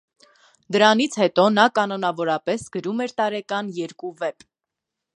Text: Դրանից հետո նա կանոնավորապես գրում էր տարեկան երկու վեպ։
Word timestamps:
Դրանից 0.75 1.17
հետո 1.23 1.45
նա 1.59 1.67
կանոնավորապես 1.77 2.67
գրում 2.77 3.07
էր 3.07 3.17
տարեկան 3.23 3.73
երկու 3.81 4.15
վեպ։ 4.25 4.51